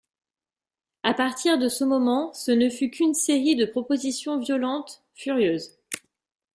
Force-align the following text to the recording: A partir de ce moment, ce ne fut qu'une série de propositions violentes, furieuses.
A 1.03 1.13
partir 1.13 1.59
de 1.59 1.69
ce 1.69 1.83
moment, 1.83 2.33
ce 2.33 2.49
ne 2.49 2.71
fut 2.71 2.89
qu'une 2.89 3.13
série 3.13 3.55
de 3.55 3.65
propositions 3.65 4.39
violentes, 4.39 5.03
furieuses. 5.13 5.77